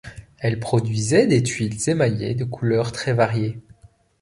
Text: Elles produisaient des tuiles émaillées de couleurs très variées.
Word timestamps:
Elles 0.39 0.59
produisaient 0.59 1.27
des 1.27 1.43
tuiles 1.43 1.77
émaillées 1.91 2.33
de 2.33 2.43
couleurs 2.43 2.91
très 2.91 3.13
variées. 3.13 3.61